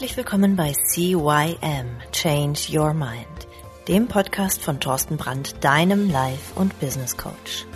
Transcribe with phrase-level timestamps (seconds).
[0.00, 3.26] Herzlich willkommen bei CYM Change Your Mind,
[3.86, 7.66] dem Podcast von Thorsten Brandt, deinem Life- und Business Coach.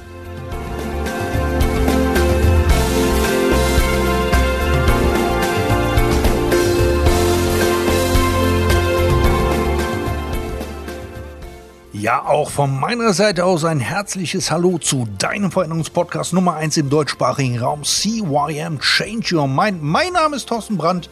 [11.92, 16.88] Ja, auch von meiner Seite aus ein herzliches Hallo zu deinem Veränderungspodcast Nummer 1 im
[16.88, 19.82] deutschsprachigen Raum CYM Change Your Mind.
[19.82, 21.10] Mein Name ist Thorsten Brandt.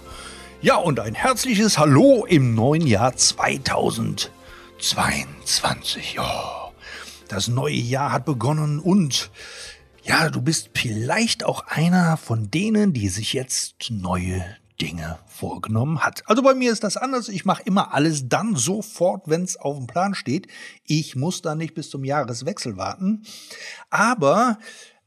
[0.62, 6.14] Ja, und ein herzliches Hallo im neuen Jahr 2022.
[6.14, 6.70] Ja,
[7.26, 9.32] das neue Jahr hat begonnen und
[10.04, 14.44] ja, du bist vielleicht auch einer von denen, die sich jetzt neue
[14.80, 16.22] Dinge vorgenommen hat.
[16.26, 17.28] Also bei mir ist das anders.
[17.28, 20.46] Ich mache immer alles dann sofort, wenn es auf dem Plan steht.
[20.86, 23.24] Ich muss da nicht bis zum Jahreswechsel warten.
[23.90, 24.60] Aber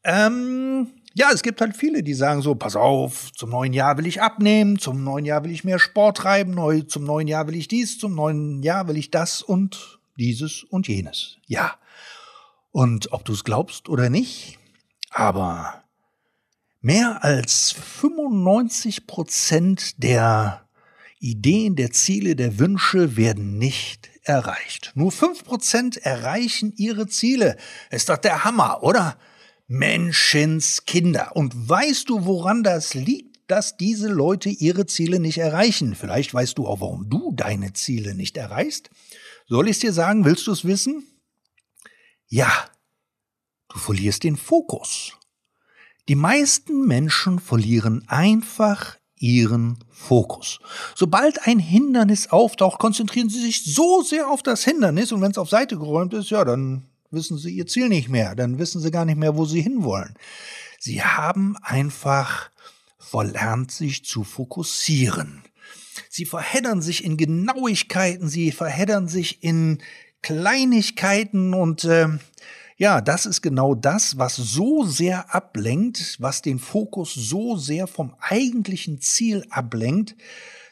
[0.04, 4.06] ähm, ja, es gibt halt viele, die sagen so, pass auf, zum neuen Jahr will
[4.06, 7.56] ich abnehmen, zum neuen Jahr will ich mehr Sport treiben, neu, zum neuen Jahr will
[7.56, 11.38] ich dies, zum neuen Jahr will ich das und dieses und jenes.
[11.48, 11.76] Ja.
[12.72, 14.60] Und ob du es glaubst oder nicht,
[15.10, 15.86] aber
[16.86, 20.68] Mehr als 95 Prozent der
[21.18, 24.92] Ideen, der Ziele, der Wünsche werden nicht erreicht.
[24.94, 27.58] Nur fünf Prozent erreichen ihre Ziele.
[27.90, 29.18] Ist doch der Hammer, oder?
[29.68, 31.36] Menschenskinder.
[31.36, 35.96] Und weißt du, woran das liegt, dass diese Leute ihre Ziele nicht erreichen?
[35.96, 38.90] Vielleicht weißt du auch, warum du deine Ziele nicht erreichst.
[39.48, 40.26] Soll ich es dir sagen?
[40.26, 41.04] Willst du es wissen?
[42.28, 42.52] Ja,
[43.70, 45.14] du verlierst den Fokus.
[46.08, 50.60] Die meisten Menschen verlieren einfach ihren Fokus.
[50.94, 55.38] Sobald ein Hindernis auftaucht, konzentrieren sie sich so sehr auf das Hindernis und wenn es
[55.38, 58.92] auf Seite geräumt ist, ja, dann wissen sie ihr Ziel nicht mehr, dann wissen sie
[58.92, 60.14] gar nicht mehr, wo sie hinwollen.
[60.80, 62.52] Sie haben einfach
[63.00, 65.42] verlernt, sich zu fokussieren.
[66.10, 69.82] Sie verheddern sich in Genauigkeiten, sie verheddern sich in
[70.22, 72.10] Kleinigkeiten und äh,
[72.78, 78.16] ja, das ist genau das, was so sehr ablenkt, was den Fokus so sehr vom
[78.20, 80.16] eigentlichen Ziel ablenkt,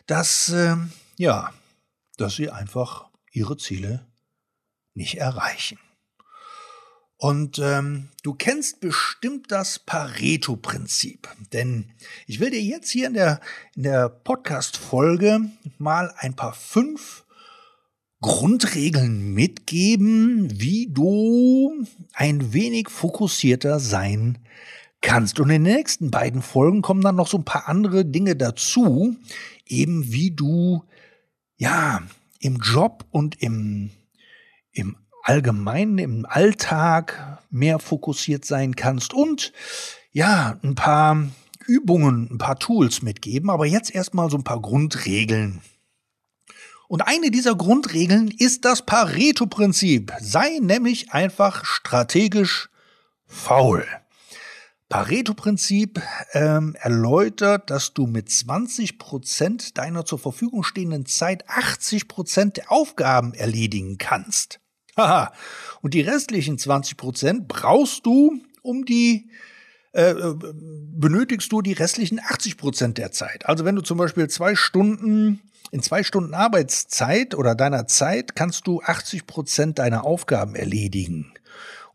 [0.05, 0.75] dass, äh,
[1.17, 1.53] ja,
[2.17, 4.05] dass sie einfach ihre Ziele
[4.93, 5.79] nicht erreichen.
[7.17, 11.29] Und ähm, du kennst bestimmt das Pareto-Prinzip.
[11.53, 11.91] Denn
[12.27, 13.39] ich will dir jetzt hier in der,
[13.75, 17.23] in der Podcast-Folge mal ein paar fünf
[18.21, 24.39] Grundregeln mitgeben, wie du ein wenig fokussierter sein
[25.01, 25.39] kannst.
[25.39, 29.15] Und in den nächsten beiden Folgen kommen dann noch so ein paar andere Dinge dazu,
[29.67, 30.83] eben wie du
[31.57, 32.01] ja
[32.39, 33.91] im Job und im,
[34.71, 39.53] im Allgemeinen, im Alltag mehr fokussiert sein kannst und
[40.11, 41.17] ja, ein paar
[41.65, 45.61] Übungen, ein paar Tools mitgeben, aber jetzt erstmal so ein paar Grundregeln
[46.93, 50.13] und eine dieser Grundregeln ist das Pareto-Prinzip.
[50.19, 52.69] Sei nämlich einfach strategisch
[53.25, 53.83] faul.
[54.89, 55.99] Pareto-Prinzip
[56.33, 62.71] ähm, erläutert, dass du mit 20 Prozent deiner zur Verfügung stehenden Zeit 80 Prozent der
[62.71, 64.59] Aufgaben erledigen kannst.
[64.97, 65.33] Haha.
[65.81, 69.29] Und die restlichen 20 Prozent brauchst du, um die
[69.93, 73.47] äh, äh benötigst du die restlichen 80 Prozent der Zeit.
[73.47, 78.67] Also wenn du zum Beispiel zwei Stunden in zwei Stunden Arbeitszeit oder deiner Zeit kannst
[78.67, 81.33] du 80 Prozent deiner Aufgaben erledigen.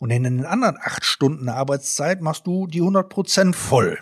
[0.01, 3.99] Und in den anderen acht Stunden Arbeitszeit machst du die 100 Prozent voll.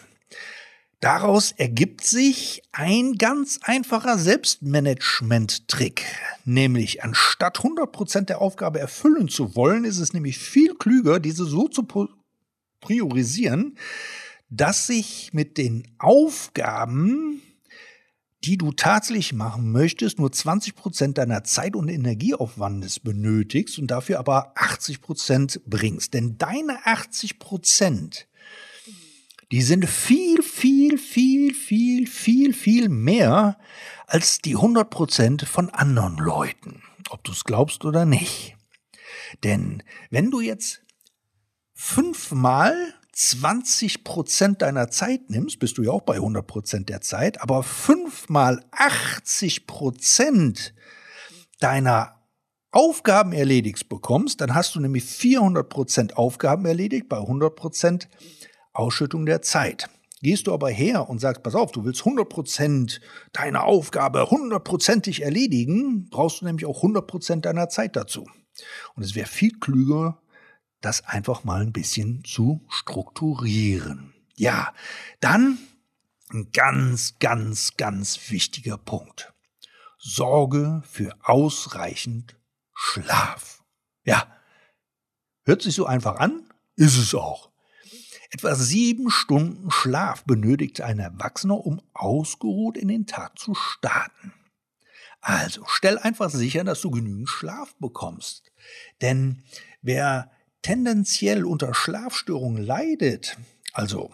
[1.01, 6.05] Daraus ergibt sich ein ganz einfacher Selbstmanagement-Trick.
[6.45, 11.45] Nämlich, anstatt 100 Prozent der Aufgabe erfüllen zu wollen, ist es nämlich viel klüger, diese
[11.45, 11.87] so zu
[12.81, 13.77] priorisieren,
[14.49, 17.43] dass sich mit den Aufgaben
[18.47, 24.19] die du tatsächlich machen möchtest, nur 20 Prozent deiner Zeit und Energieaufwandes benötigst und dafür
[24.19, 26.15] aber 80 Prozent bringst.
[26.15, 28.29] Denn deine 80 Prozent,
[29.51, 33.57] die sind viel, viel, viel, viel, viel, viel mehr
[34.09, 36.83] als die 100 Prozent von anderen Leuten.
[37.11, 38.57] Ob du es glaubst oder nicht.
[39.45, 40.83] Denn wenn du jetzt
[41.73, 42.75] fünfmal
[43.13, 47.63] 20 Prozent deiner Zeit nimmst, bist du ja auch bei 100 Prozent der Zeit, aber
[47.63, 50.75] fünfmal 80 Prozent
[51.61, 52.25] deiner
[52.73, 58.09] Aufgaben erledigt bekommst, dann hast du nämlich 400 Prozent Aufgaben erledigt bei 100 Prozent
[58.73, 59.89] Ausschüttung der Zeit.
[60.27, 63.01] Gehst du aber her und sagst, pass auf, du willst 100 Prozent
[63.33, 68.29] deiner Aufgabe hundertprozentig erledigen, brauchst du nämlich auch 100 Prozent deiner Zeit dazu.
[68.97, 70.21] Und es wäre viel klüger,
[70.81, 74.15] das einfach mal ein bisschen zu strukturieren.
[74.35, 74.75] Ja,
[75.21, 75.59] dann
[76.31, 79.33] ein ganz, ganz, ganz wichtiger Punkt.
[79.97, 82.37] Sorge für ausreichend
[82.75, 83.63] Schlaf.
[84.03, 84.27] Ja,
[85.45, 87.53] hört sich so einfach an, ist es auch.
[88.37, 94.35] Etwa sieben Stunden Schlaf benötigt ein Erwachsener, um ausgeruht in den Tag zu starten.
[95.23, 98.53] Also stell einfach sicher, dass du genügend Schlaf bekommst.
[99.01, 99.43] Denn
[99.81, 100.31] wer
[100.61, 103.39] tendenziell unter Schlafstörungen leidet,
[103.73, 104.11] also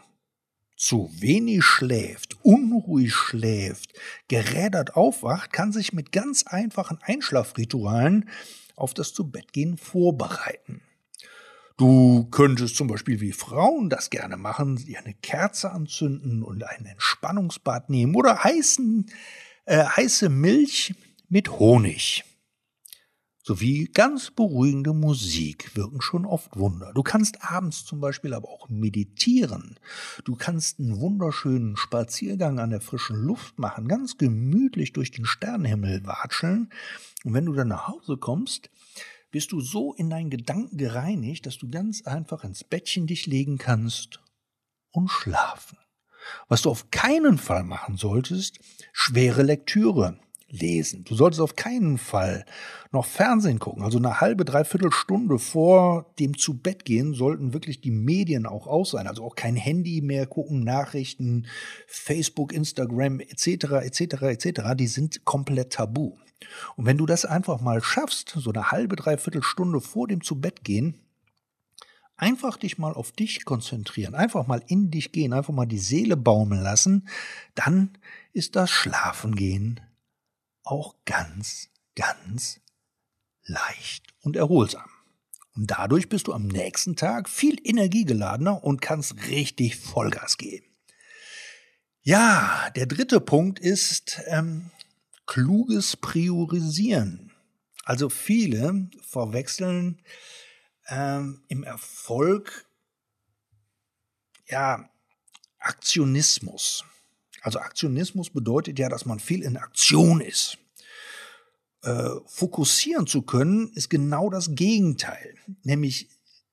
[0.77, 3.93] zu wenig schläft, unruhig schläft,
[4.29, 8.31] gerädert aufwacht, kann sich mit ganz einfachen Einschlafritualen
[8.77, 10.81] auf das Zubettgehen vorbereiten.
[11.77, 16.85] Du könntest zum Beispiel wie Frauen das gerne machen, dir eine Kerze anzünden und ein
[16.85, 19.11] Entspannungsbad nehmen oder heißen,
[19.65, 20.95] äh, heiße Milch
[21.29, 22.25] mit Honig
[23.43, 26.93] sowie ganz beruhigende Musik wirken schon oft Wunder.
[26.95, 29.79] Du kannst abends zum Beispiel aber auch meditieren.
[30.25, 36.07] Du kannst einen wunderschönen Spaziergang an der frischen Luft machen, ganz gemütlich durch den Sternenhimmel
[36.07, 36.71] watscheln.
[37.25, 38.71] Und wenn du dann nach Hause kommst,
[39.33, 43.59] bist du so in deinen Gedanken gereinigt, dass du ganz einfach ins Bettchen dich legen
[43.59, 44.21] kannst
[44.93, 45.79] und schlafen.
[46.49, 48.61] Was du auf keinen Fall machen solltest,
[48.93, 50.21] schwere Lektüre
[50.53, 51.03] lesen.
[51.05, 52.45] Du solltest auf keinen Fall
[52.93, 53.83] noch Fernsehen gucken.
[53.83, 58.67] Also eine halbe, dreiviertel Stunde vor dem zu Bett gehen sollten wirklich die Medien auch
[58.67, 59.07] aus sein.
[59.07, 61.47] Also auch kein Handy mehr gucken, Nachrichten,
[61.87, 63.47] Facebook, Instagram etc.
[63.83, 64.03] etc.
[64.03, 64.61] etc.
[64.77, 66.13] Die sind komplett tabu.
[66.77, 70.41] Und wenn du das einfach mal schaffst, so eine halbe, dreiviertel Stunde vor dem zu
[70.41, 70.99] Bett gehen,
[72.17, 76.17] einfach dich mal auf dich konzentrieren, einfach mal in dich gehen, einfach mal die Seele
[76.17, 77.09] baumeln lassen,
[77.55, 77.99] dann
[78.33, 79.81] ist das Schlafengehen
[80.65, 82.61] auch ganz, ganz
[83.45, 84.89] leicht und erholsam.
[85.55, 90.67] Und dadurch bist du am nächsten Tag viel energiegeladener und kannst richtig Vollgas geben.
[92.03, 94.71] Ja, der dritte Punkt ist ähm,
[95.33, 97.33] kluges Priorisieren.
[97.85, 100.03] Also viele verwechseln
[100.89, 102.67] ähm, im Erfolg
[104.47, 104.91] ja
[105.59, 106.85] Aktionismus.
[107.41, 110.59] Also Aktionismus bedeutet ja, dass man viel in Aktion ist.
[111.81, 116.11] Äh, fokussieren zu können ist genau das Gegenteil, nämlich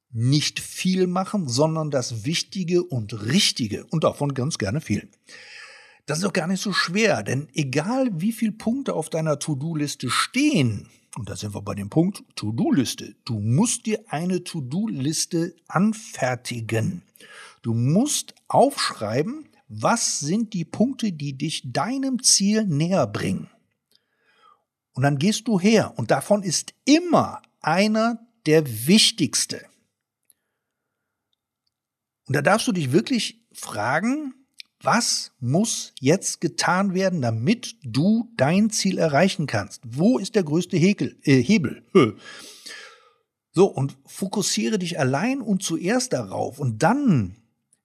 [0.09, 5.09] nicht viel machen, sondern das Wichtige und Richtige und davon ganz gerne viel.
[6.09, 10.09] Das ist doch gar nicht so schwer, denn egal wie viele Punkte auf deiner To-Do-Liste
[10.09, 17.03] stehen, und da sind wir bei dem Punkt To-Do-Liste, du musst dir eine To-Do-Liste anfertigen.
[17.61, 23.47] Du musst aufschreiben, was sind die Punkte, die dich deinem Ziel näher bringen.
[24.93, 29.63] Und dann gehst du her und davon ist immer einer der wichtigste.
[32.25, 34.33] Und da darfst du dich wirklich fragen,
[34.81, 39.81] was muss jetzt getan werden, damit du dein Ziel erreichen kannst?
[39.85, 41.83] Wo ist der größte Hekel, äh, Hebel?
[43.51, 47.35] So, und fokussiere dich allein und zuerst darauf und dann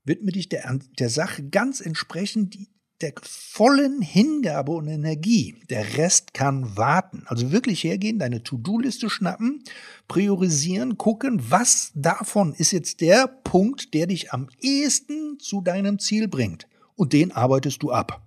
[0.05, 2.59] widme dich der, der Sache ganz entsprechend
[3.01, 5.57] der vollen Hingabe und Energie.
[5.69, 7.25] Der Rest kann warten.
[7.27, 9.65] Also wirklich hergehen, deine To-Do-Liste schnappen,
[10.07, 16.29] priorisieren, gucken, was davon ist jetzt der Punkt, der dich am ehesten zu deinem Ziel
[16.29, 16.69] bringt.
[16.97, 18.23] Und den arbeitest du ab.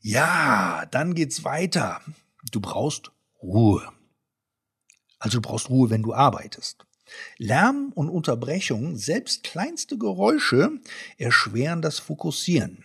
[0.00, 2.00] Ja, dann geht's weiter.
[2.50, 3.10] Du brauchst
[3.42, 3.88] Ruhe.
[5.18, 6.84] Also du brauchst Ruhe, wenn du arbeitest.
[7.38, 10.70] Lärm und Unterbrechung, selbst kleinste Geräusche,
[11.16, 12.84] erschweren das Fokussieren.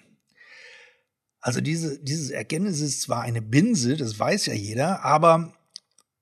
[1.42, 5.54] Also diese, dieses Erkenntnis ist zwar eine Binse, das weiß ja jeder, aber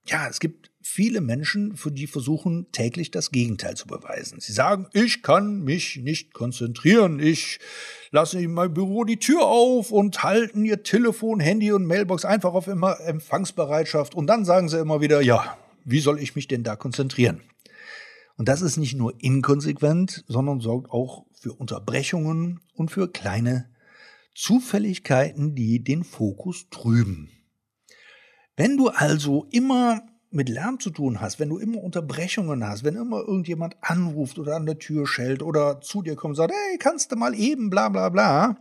[0.05, 4.39] ja, es gibt viele Menschen, für die versuchen täglich das Gegenteil zu beweisen.
[4.39, 7.59] Sie sagen, ich kann mich nicht konzentrieren, ich
[8.11, 12.53] lasse in meinem Büro die Tür auf und halten ihr Telefon, Handy und Mailbox einfach
[12.53, 16.63] auf immer Empfangsbereitschaft und dann sagen sie immer wieder, ja, wie soll ich mich denn
[16.63, 17.41] da konzentrieren?
[18.37, 23.69] Und das ist nicht nur inkonsequent, sondern sorgt auch für Unterbrechungen und für kleine
[24.35, 27.29] Zufälligkeiten, die den Fokus trüben.
[28.55, 30.01] Wenn du also immer
[30.37, 34.55] mit Lärm zu tun hast, wenn du immer Unterbrechungen hast, wenn immer irgendjemand anruft oder
[34.55, 37.69] an der Tür schellt oder zu dir kommt und sagt, hey, kannst du mal eben,
[37.69, 38.55] bla bla bla,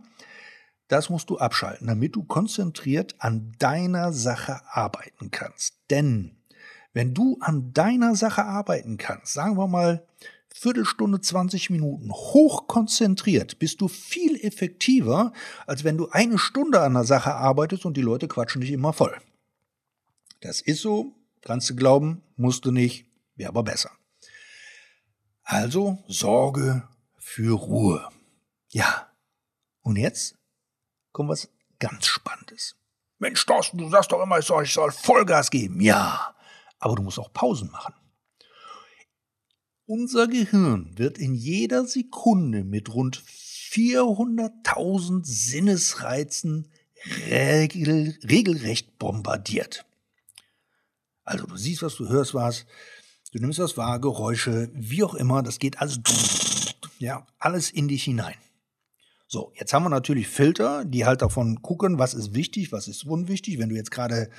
[0.87, 5.75] das musst du abschalten, damit du konzentriert an deiner Sache arbeiten kannst.
[5.89, 6.37] Denn
[6.93, 10.05] wenn du an deiner Sache arbeiten kannst, sagen wir mal
[10.49, 15.31] Viertelstunde, 20 Minuten, hochkonzentriert, bist du viel effektiver,
[15.67, 18.93] als wenn du eine Stunde an der Sache arbeitest und die Leute quatschen dich immer
[18.93, 19.15] voll.
[20.41, 21.16] Das ist so,
[21.47, 23.91] kannst du glauben, musst du nicht, wäre aber besser.
[25.43, 26.85] Also sorge
[27.17, 28.05] für Ruhe.
[28.71, 29.09] Ja.
[29.81, 30.37] Und jetzt
[31.13, 31.47] kommt was
[31.79, 32.75] ganz Spannendes.
[33.17, 35.79] Mensch, Thorsten, du sagst doch immer, ich soll, Vollgas geben.
[35.79, 36.35] Ja,
[36.79, 37.93] aber du musst auch Pausen machen.
[39.85, 46.69] Unser Gehirn wird in jeder Sekunde mit rund 400.000 Sinnesreizen
[47.29, 49.86] regel, regelrecht bombardiert.
[51.27, 52.65] Also du siehst was, du hörst was,
[53.33, 55.99] du nimmst was wahr, Geräusche, wie auch immer, das geht alles,
[56.99, 58.35] ja, alles in dich hinein.
[59.27, 63.03] So, jetzt haben wir natürlich Filter, die halt davon gucken, was ist wichtig, was ist
[63.05, 63.59] unwichtig.
[63.59, 64.29] Wenn du jetzt gerade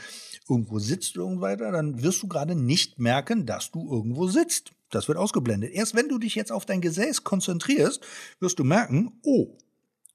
[0.48, 4.72] irgendwo sitzt und weiter, dann wirst du gerade nicht merken, dass du irgendwo sitzt.
[4.88, 5.74] Das wird ausgeblendet.
[5.74, 8.00] Erst wenn du dich jetzt auf dein Gesäß konzentrierst,
[8.40, 9.58] wirst du merken, oh,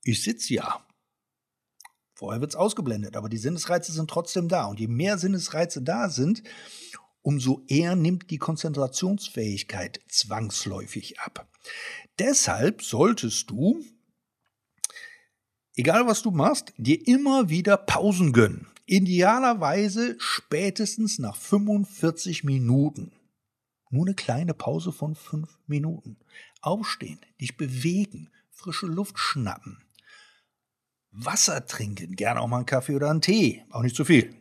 [0.04, 0.84] ich sitze ja.
[2.24, 4.68] Vorher wird es ausgeblendet, aber die Sinnesreize sind trotzdem da.
[4.68, 6.42] Und je mehr Sinnesreize da sind,
[7.22, 11.46] umso eher nimmt die Konzentrationsfähigkeit zwangsläufig ab.
[12.20, 13.84] Deshalb solltest du
[15.76, 18.68] egal was du machst, dir immer wieder Pausen gönnen.
[18.86, 23.12] Idealerweise spätestens nach 45 Minuten.
[23.90, 26.16] Nur eine kleine Pause von fünf Minuten.
[26.62, 29.84] Aufstehen, dich bewegen, frische Luft schnappen.
[31.14, 34.36] Wasser trinken, gerne auch mal einen Kaffee oder einen Tee, auch nicht zu viel.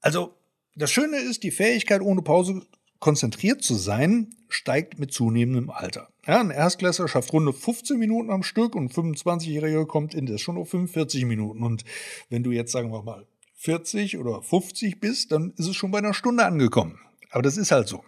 [0.00, 0.34] Also,
[0.76, 2.62] das Schöne ist, die Fähigkeit, ohne Pause
[3.00, 6.08] konzentriert zu sein, steigt mit zunehmendem Alter.
[6.26, 10.40] Ja, ein Erstklässler schafft runde 15 Minuten am Stück und ein 25-Jähriger kommt in das
[10.40, 11.62] schon auf 45 Minuten.
[11.62, 11.84] Und
[12.30, 15.98] wenn du jetzt, sagen wir mal, 40 oder 50 bist, dann ist es schon bei
[15.98, 16.98] einer Stunde angekommen.
[17.30, 18.04] Aber das ist halt so.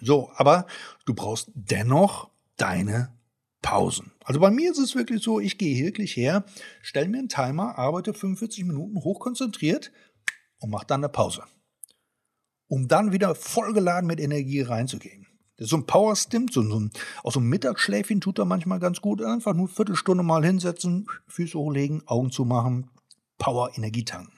[0.00, 0.66] So, aber
[1.06, 3.12] du brauchst dennoch deine
[3.64, 4.12] Pausen.
[4.24, 6.44] Also bei mir ist es wirklich so, ich gehe wirklich her,
[6.82, 9.90] stelle mir einen Timer, arbeite 45 Minuten hochkonzentriert
[10.58, 11.44] und mache dann eine Pause
[12.68, 15.26] um dann wieder vollgeladen mit Energie reinzugehen.
[15.56, 16.90] Das ist so ein Power-Stim, so, so ein,
[17.22, 19.22] auch so ein Mittagsschläfchen tut da manchmal ganz gut.
[19.22, 22.90] Einfach nur eine Viertelstunde mal hinsetzen, Füße hochlegen, Augen zu machen,
[23.38, 24.32] Power, Energie tanken.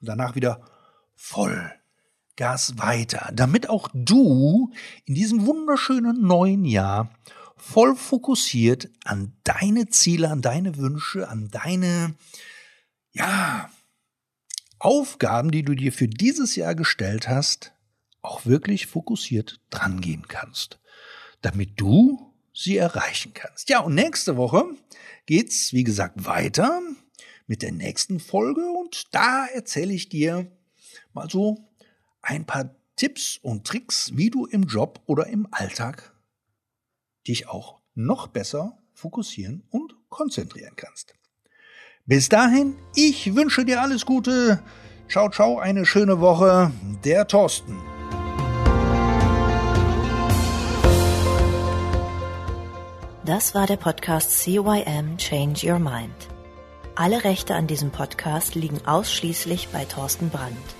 [0.00, 0.60] Und danach wieder
[1.16, 1.72] voll
[2.36, 4.70] Gas weiter, damit auch du
[5.04, 7.10] in diesem wunderschönen neuen Jahr
[7.60, 12.14] voll fokussiert an deine Ziele, an deine Wünsche, an deine,
[13.12, 13.70] ja,
[14.78, 17.72] Aufgaben, die du dir für dieses Jahr gestellt hast,
[18.22, 20.80] auch wirklich fokussiert drangehen kannst,
[21.42, 23.68] damit du sie erreichen kannst.
[23.68, 24.64] Ja, und nächste Woche
[25.26, 26.80] geht's, wie gesagt, weiter
[27.46, 30.50] mit der nächsten Folge und da erzähle ich dir
[31.12, 31.68] mal so
[32.22, 36.14] ein paar Tipps und Tricks, wie du im Job oder im Alltag
[37.30, 41.14] dich auch noch besser fokussieren und konzentrieren kannst.
[42.04, 44.62] Bis dahin, ich wünsche dir alles Gute.
[45.08, 46.72] Ciao, ciao, eine schöne Woche.
[47.04, 47.76] Der Thorsten.
[53.24, 56.10] Das war der Podcast CYM Change Your Mind.
[56.96, 60.79] Alle Rechte an diesem Podcast liegen ausschließlich bei Thorsten Brandt.